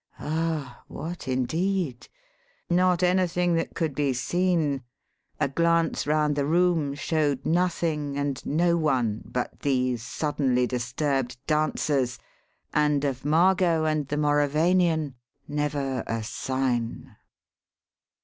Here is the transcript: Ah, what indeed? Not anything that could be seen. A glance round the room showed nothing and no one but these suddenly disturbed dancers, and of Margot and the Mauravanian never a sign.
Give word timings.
Ah, 0.19 0.81
what 0.87 1.27
indeed? 1.27 2.07
Not 2.71 3.03
anything 3.03 3.53
that 3.53 3.75
could 3.75 3.93
be 3.93 4.13
seen. 4.13 4.81
A 5.39 5.47
glance 5.47 6.07
round 6.07 6.35
the 6.35 6.47
room 6.47 6.95
showed 6.95 7.45
nothing 7.45 8.17
and 8.17 8.43
no 8.43 8.77
one 8.77 9.21
but 9.25 9.59
these 9.59 10.01
suddenly 10.01 10.65
disturbed 10.65 11.37
dancers, 11.45 12.17
and 12.73 13.05
of 13.05 13.23
Margot 13.23 13.85
and 13.85 14.07
the 14.07 14.17
Mauravanian 14.17 15.13
never 15.47 16.03
a 16.07 16.23
sign. 16.23 17.15